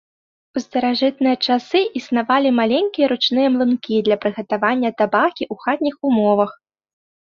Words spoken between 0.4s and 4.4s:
У старажытныя часы існавалі маленькія ручныя млынкі для